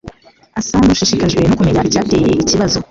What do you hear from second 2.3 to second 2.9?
ikibazo